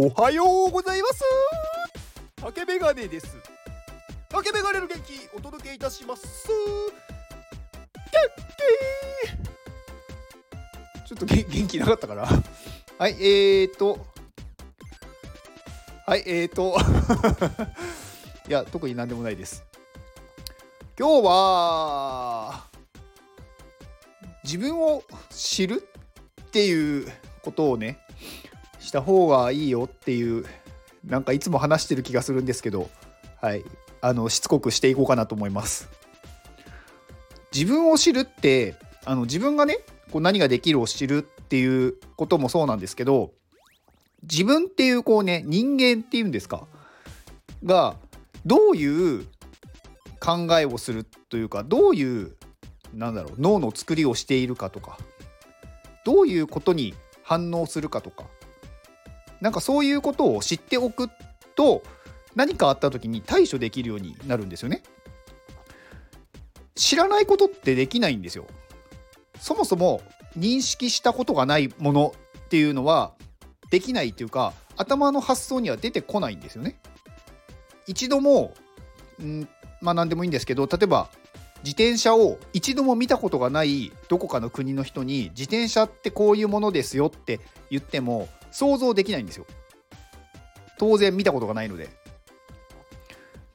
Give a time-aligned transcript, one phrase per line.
[0.00, 1.24] おはようございます。
[2.36, 3.36] 竹メガネです。
[4.28, 6.46] 竹メガネの元気お届けいたします。
[11.04, 12.28] ちょっと元気なかったかな
[12.96, 14.06] はいえーと。
[16.06, 16.76] はいえーと。
[18.48, 19.64] いや特になんでもないです。
[20.96, 22.68] 今日は
[24.44, 25.88] 自分を知る
[26.40, 27.98] っていうことをね
[28.88, 30.44] した方がいいよっていう
[31.04, 32.90] なんかいつも話してる気がするんですけど
[33.40, 33.64] はい。
[34.00, 35.88] あのしつこくしていこうかなと思います。
[37.52, 39.78] 自分を知るってあの自分がね
[40.12, 43.32] こう何ができるを知るっていうこともそうなんですけど
[44.22, 46.68] 自分っていうこうね人間っていうんですか？
[47.64, 47.96] が
[48.46, 49.26] どういう
[50.20, 52.36] 考えをするというかどういう
[52.94, 54.96] なんだろう脳の作りをしているかとか
[56.04, 58.26] どういうことに反応するかとか
[59.40, 61.08] なんかそういうことを知っておく
[61.54, 61.82] と
[62.34, 64.82] 何かあった時に対処できるようになるんですよね。
[66.74, 68.46] 知らないことってできないんですよ。
[69.40, 70.00] そもそも
[70.36, 73.12] 認識したことがないものっていうのは
[73.70, 76.80] できないっていうか頭の発想には出てこないんですよね。
[77.86, 78.54] 一度も、
[79.22, 79.48] ん
[79.80, 81.08] まあ何でもいいんですけど例えば
[81.64, 89.46] 自転車を一度も見たことがないどこかの国の人に自転車ってこういうものですよって言っても想像できないんですよ。
[90.78, 91.88] 当然見たことがないので。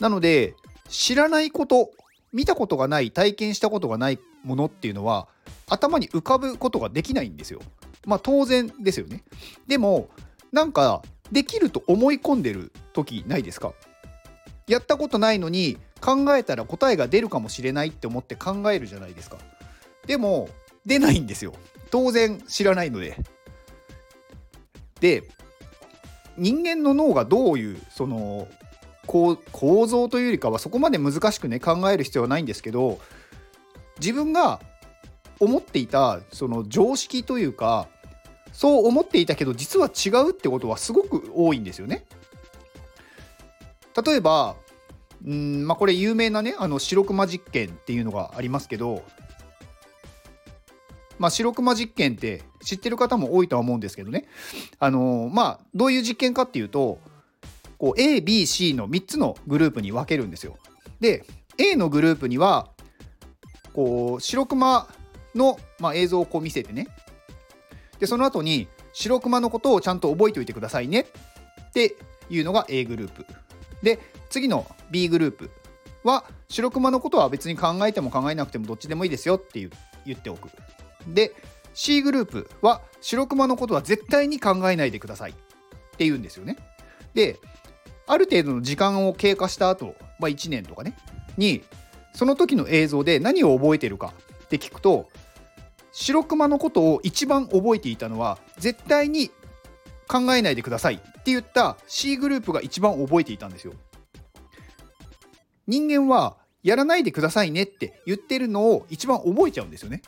[0.00, 0.54] なので
[0.88, 1.90] 知らないこと
[2.32, 5.28] 見たことがない体験したことがないものっていうのは
[5.68, 7.60] 頭に浮かぶことができないんですよ。
[8.04, 9.22] まあ当然ですよね。
[9.66, 10.08] でも
[10.50, 13.72] なんかできると思い込んでる時ないですか？
[14.66, 19.38] やったことないのに考えたら答えが出るかもしれないって思って考えるじゃないですか。
[20.06, 20.48] でも
[20.84, 21.54] 出ないんですよ。
[21.90, 23.16] 当然知らないので。
[25.02, 25.24] で
[26.38, 28.48] 人間の脳がどういうその
[29.06, 29.36] 構
[29.86, 33.00] 造というよりかはそこまで難しくね考える必要はないんですけど
[33.98, 34.60] 自分が
[35.40, 37.88] 思っていたその常識というか
[38.52, 42.04] そう思っていたけど実は違うってことはすごく多いんですよね。
[44.06, 44.54] 例えば
[45.26, 49.02] うんまあこれ有名なねあの白熊実験っていうのがありますけど
[51.22, 54.26] まあ、白熊実験って知ってる方も多いとは思うんですけどね、
[54.78, 56.98] あのー、まあ、どういう実験かっていうと
[57.82, 60.56] こう ABC の3つのグループに分けるんですよ。
[61.00, 61.24] で
[61.58, 62.68] A のグループには
[63.72, 64.86] こう白熊
[65.34, 66.86] の、まあ、映像をこう見せてね。
[67.98, 71.06] でその後に白熊のことをちゃんと覚えておいてくださいね。
[71.70, 71.96] って
[72.30, 73.26] いうのが A グループ。
[73.82, 73.98] で
[74.30, 75.50] 次の B グループ
[76.04, 79.68] は白熊のことは別に考えても考えなくてもどっちでもいいですよって
[80.06, 80.50] 言っておく。
[81.08, 81.34] で
[81.74, 85.34] C グループは白熊のことは絶対に考えないでくださいっ
[85.96, 86.56] て言うんですよね。
[87.14, 87.38] で
[88.06, 90.96] ある程度の時間を経過した後、まあ、1年とかね
[91.36, 91.62] に
[92.14, 94.12] その時の映像で何を覚えてるか
[94.44, 95.08] って聞くと
[95.92, 99.30] 白熊のことを一番覚えていたのは絶対に
[100.08, 103.74] 考えないでくださいって言った C グループが一番覚えていたんですよ。
[105.66, 110.02] 人間はやらないでくださいねって言ってるのを一番覚えちゃうんですよね。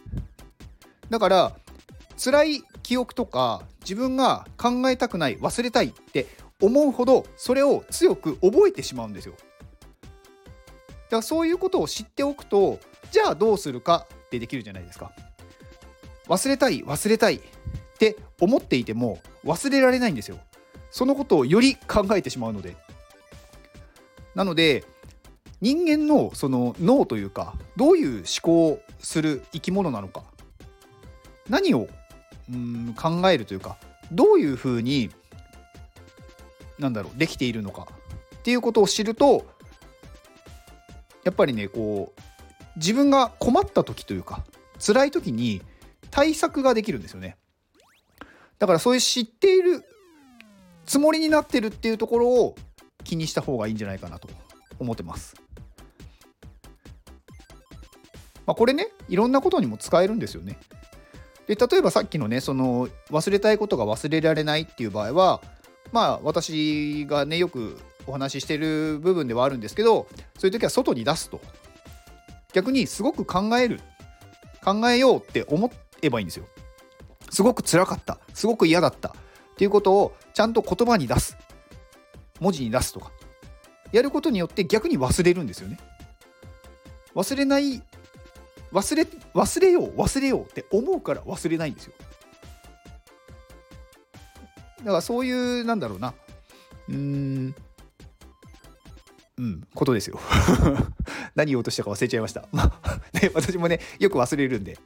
[1.14, 1.52] だから
[2.16, 6.26] 辛い記憶とか自分が考えたくない忘れたいって
[6.60, 9.34] 思うほどそれを強く覚えてしまうんですよ。
[9.34, 9.46] だか
[11.18, 12.80] らそういうことを知っておくと
[13.12, 15.12] じゃあどうするかってできるじゃないですか。
[16.26, 17.40] 忘れたい忘れたいっ
[17.96, 20.38] て思っていても忘れられないんですよ。
[20.90, 22.74] そのことをより考えてしまうので。
[24.34, 24.84] なので
[25.60, 30.24] 人間のその脳というかどういう思考をする生き物なのか
[31.48, 31.88] 何を
[32.52, 33.76] うん考えるというか
[34.12, 35.10] どういうふうに
[36.78, 37.86] なんだろうできているのか
[38.36, 39.46] っていうことを知ると
[41.24, 42.20] やっぱりねこう
[42.76, 44.44] 自分が困った時というか
[44.84, 45.62] 辛い時に
[46.10, 47.36] 対策ができるんですよね
[48.58, 49.84] だからそういう知っている
[50.86, 52.54] つもりになってるっていうところを
[53.04, 54.28] 気にした方がいいんじゃないかなと
[54.78, 55.34] 思ってます。
[58.46, 60.58] まあ、これねいろんなことにも使えるんですよね。
[61.46, 65.42] で例えばさっきのねその忘れたいことが忘れられないっていう場合は
[65.92, 70.06] まあ私がねよくお話ししてる部分ではあるんですけど
[70.38, 71.40] そういう時は外に出すと。
[72.54, 73.80] 逆にすごく考える。
[74.64, 75.70] 考えようって思
[76.00, 76.46] えばいいんですよ。
[77.30, 78.18] すごく辛かった。
[78.32, 79.08] すごく嫌だった。
[79.08, 79.12] っ
[79.56, 81.36] ていうことをちゃんと言葉に出す。
[82.40, 83.10] 文字に出すとか。
[83.92, 85.78] やることによって逆に忘れるんですよね。
[87.14, 87.82] 忘れない
[88.74, 91.92] 忘れ忘れよう忘れようって思うから忘れないんですよ。
[94.80, 96.12] だからそういうなんだろうな。
[96.88, 97.54] うん。
[99.36, 100.18] うんことですよ。
[101.36, 102.42] 何言おうとしたか忘れちゃいました。
[103.14, 104.76] ね私もねよく忘れるんで。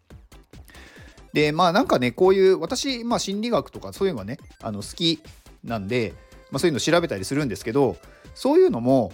[1.32, 5.23] でまあなんかねこういう私、まあ、心理学とかそういうのがねあの好き
[5.64, 6.14] なんで、
[6.50, 7.96] まあ、そういうの調べたりするんですけど
[8.35, 9.12] そういうのも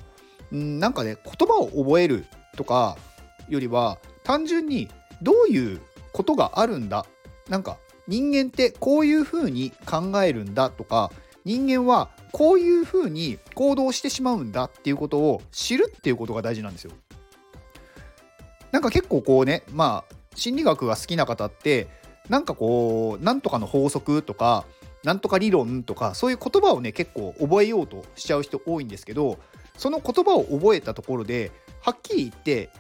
[0.52, 2.26] んなんかね言葉を覚える
[2.56, 2.96] とか
[3.48, 4.88] よりは単純に
[5.22, 5.80] どういう
[6.12, 7.06] ことがあるんだ？
[7.48, 7.76] なんか
[8.08, 11.12] 人間ってこういうふうに考えるんだとか
[11.44, 16.92] 人間はこういうふうに行動してしまうんだっていうことを知るっていうことが大事なんですよ。
[18.72, 21.86] なんか結構こうねまあ心理学が好きな方って
[22.28, 24.64] なんかこうなんとかの法則とか
[25.04, 29.38] なんとか理論とかそういう言葉をね結構覚えようとしちゃう人多いんですけど
[29.76, 32.70] その言葉を覚えたところではっきり言って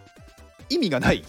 [0.68, 1.24] 意味がない。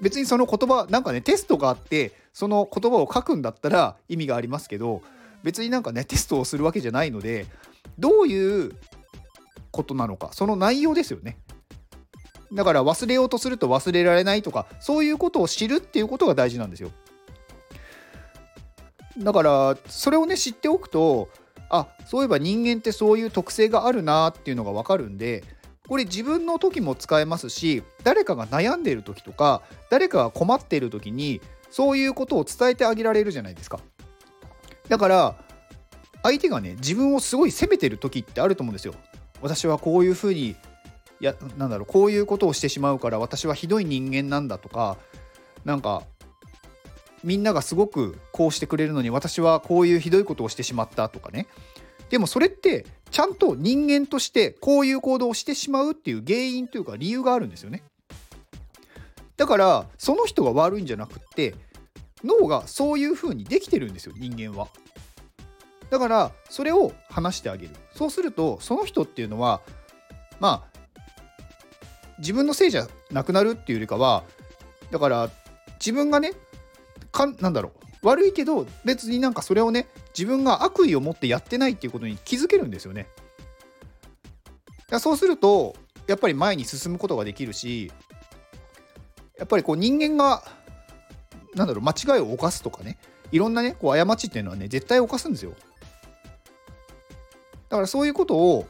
[0.00, 5.02] 別にその言葉なんかねテストがあってその言葉を書くんだったら意味がありますけど
[5.42, 7.46] 別になんかねテストをするわけじゃないので
[7.98, 8.72] どういう
[9.70, 11.38] ことなのかその内容ですよね。
[12.52, 16.90] だから忘れようとすると忘れられないとかそういうことを知るっていうことが大事なんですよ。
[19.18, 21.30] だからそれをね知っておくと
[21.70, 25.42] あそういえば人間ってそういう特性があるなっていうのが分かるんで
[25.88, 31.40] これ自分の時も使えますし誰かが悩んでいる時とか誰かが困っている時に
[31.70, 33.80] そういうことを伝えてあげられるじゃないですか。
[34.88, 35.36] だから
[36.22, 38.94] 相手がね自分をすごい責めてる時ってあると思うんですよ。
[39.42, 40.56] 私はこういうふうにい
[41.20, 44.96] やなんだろうこういうことをしてしまうから私はひどい人間なんだとか
[45.64, 46.02] なんか
[47.22, 51.46] みんながすごくこうしてくれるのに私はこういうひどいことをしてしまったとかね。
[52.10, 52.86] でもそれって
[53.16, 57.82] ちゃんと人間としてこういう行動をしてしまうっていう原因というか理由があるんですよね。
[59.38, 61.54] だからその人が悪いんじゃなくって
[62.22, 64.68] 脳がそういう風にできてるんですよ人間は。
[65.88, 67.74] だからそれを話してあげる。
[67.94, 69.62] そうするとその人っていうのは
[70.38, 70.78] まあ
[72.18, 74.24] 自分のせいじゃなくなるっていうよりかは
[74.90, 75.30] だから
[75.80, 76.32] 自分がね
[77.12, 77.72] かなんだろ
[78.02, 83.06] う悪いけど別になんかそれをね自分が悪意を持ってやってないっていうことに気づけるんですよね。
[84.98, 85.74] そうすると
[86.06, 87.92] やっぱり前に進むことができるし
[89.36, 90.42] やっぱりこう人間が
[91.54, 92.98] なんだろう間違いを犯すとかね
[93.32, 95.52] いろんなねこう過ちっていうのはね絶対犯すんですよ。
[97.68, 98.66] だからそういうことを、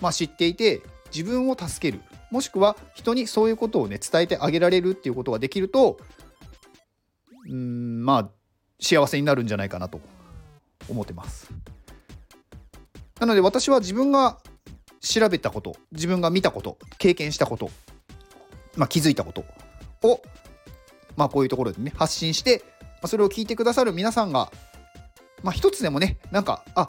[0.00, 0.80] まあ、知っていて
[1.14, 5.98] 自分を助けるもしくは人にそういうことをね伝えてあげられるっていうことができると
[7.46, 8.30] うんまあ
[8.80, 10.00] 幸せになるんじゃないかなと
[10.90, 11.50] 思ってます。
[13.18, 14.38] なので私は自分が
[15.00, 17.70] 調べたこと自分が見たこと経験したこと、
[18.76, 19.44] まあ、気づいたこと
[20.02, 20.22] を、
[21.16, 24.50] まあ、こういうところでね発信して、まあ、それを聞いてくださる皆さんが、
[25.42, 26.88] まあ、一つでもねなんかあ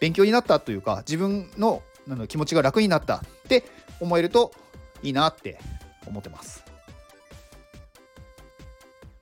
[0.00, 1.82] 勉強になったというか自分の
[2.26, 3.64] 気持ちが楽になったって
[4.00, 4.52] 思えると
[5.02, 5.60] いいなって
[6.06, 6.64] 思ってます。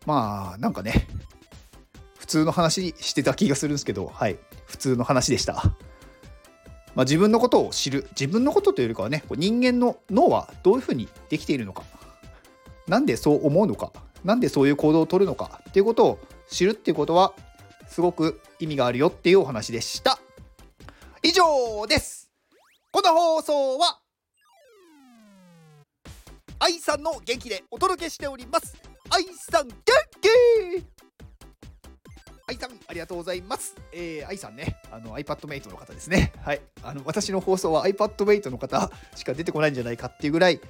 [0.06, 1.06] まあなんかね
[2.28, 4.38] 通の話してた気がするんですけどはい。
[4.66, 5.54] 普通の話でした。
[6.94, 8.06] まあ、自分のことを知る。
[8.10, 11.82] 自分のことというよりかはね人間の脳はどういうふうにできているのか。
[12.86, 13.92] なんでそう思うのか。
[14.24, 15.60] なんでそういう行動をとるのか。
[15.70, 17.32] っていうことを知るっていうことは
[17.88, 20.18] すごく意味があるよっていうお話でした。
[21.22, 22.30] 以上です。
[22.90, 24.00] この放送は
[26.58, 28.76] 愛さんの元気でお届けしております。
[29.10, 29.74] 愛さん元
[30.20, 30.97] 気
[32.48, 40.60] 愛さんありがとうございますえー、愛さんねあの iPadMate の方ですねはいあの私の放送は iPadMate の方しか出てこないんじゃないかっていうぐらい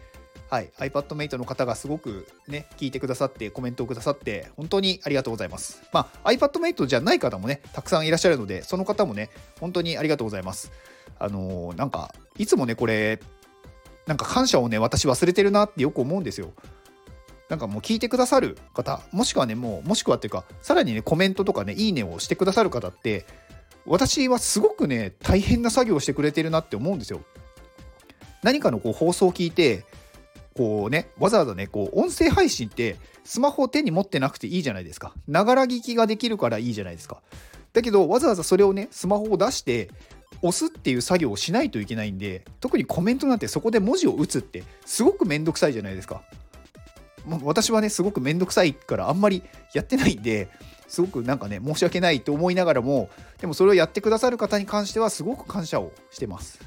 [0.50, 5.82] はい、iPadMate の方がすごくね、聞いてくださって、コメントをくださって、本当にありがとうございます。
[5.92, 9.28] まあ、iPadMate じゃない方もね、たくさんいらっしゃるので、その方もね、
[9.60, 10.72] 本当にありがとうございます。
[11.18, 13.20] あのー、なんか、いつもね、これ、
[14.06, 16.54] なんか感謝をね、私忘れてるなってよく思うんですよ。
[17.48, 23.24] なんかもう聞いてくださる方、もしくはね、もう、もしくはっていうか、さらにね、コメントとかね、いいねをしてくださる方って、
[23.86, 27.22] 私はすごくね、大変な作業をしてくれてるなって思うんですよ。
[28.42, 29.84] 何かのこう放送を聞いて、
[30.54, 35.14] こうね、わざわざね、こう音声配信ってスマホを手に持ってなくていいじゃないですか。
[35.26, 37.22] ながら聞きができるからいいじゃないですか。
[37.72, 39.88] だけど、わざわざそれをね、スマホを出して、
[40.42, 46.22] 押すっていう作業をしないといけないんで特にコメントなんてそこで文字を打つってすごくめんどくさいじゃないですか。
[47.42, 49.42] 私はねすごくめんどくさいからあんまり
[49.74, 50.48] やってないんで
[50.86, 56.60] すごくなんかね申し訳ないと思いながらもでもそれをやってくださる方に関してはすごく感謝をしてます。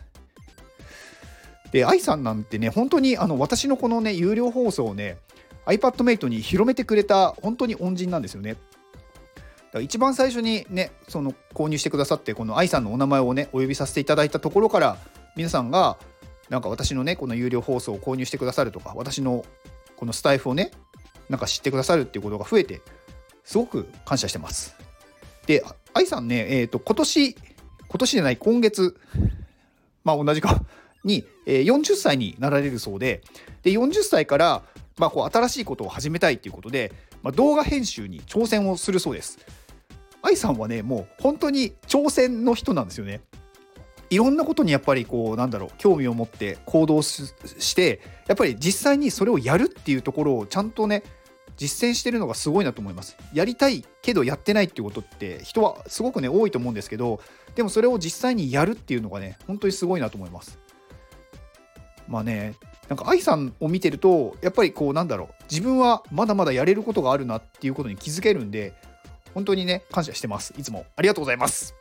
[1.71, 5.17] で愛さんなんてね本当にあの私のこのね有料放送をね
[5.65, 8.53] iPadMate に広めてくれた本当に恩人なんですよね。
[8.53, 14.97] だから一番最初にねその購入してくださってこの愛さんのお名前をねお呼びさせていただいたところから
[15.35, 15.97] 皆さんが
[16.49, 19.45] なんか私のねこの有料放送を購入してくださるとか私の
[20.01, 20.71] このスタイフをね
[21.29, 22.81] なんか知ってくださるっていうことが増えて
[23.43, 24.75] すごく感謝してます。
[25.45, 27.37] で愛さんねえっ、ー、と今年今
[27.99, 28.99] 年じゃない今月
[30.03, 30.63] まあ同じか
[31.05, 33.21] に、えー、40歳になられるそうで
[33.61, 34.63] で40歳から
[34.97, 36.91] まあ、こう新しいことを始めたいということで、
[37.23, 39.39] まあ、動画編集に挑戦をするそうです。
[40.21, 43.21] 愛さんはねもう本当に挑戦の人なんですよね。
[44.11, 47.33] いろんなことにやっぱりこうなんだろう興味を持って行動し
[47.75, 51.01] てやっぱり実際にそれをやるっていうところをちゃんとね
[51.55, 53.15] 実践してるのがすごいなと思います。
[53.33, 57.21] やりたいけどやってないってことって人はすごくね多いと思うんですけど
[57.55, 60.59] でもそれを実際にやるっていうのがね本当にすごいなと思います。
[62.09, 62.55] まあね
[62.89, 68.73] なんか愛さんを見てるとやっぱりこうなんだろう自分はまだまだやれることがあるなっていうことに気づけるんで
[69.33, 71.80] 本当にね感謝してますいつもありがとうございます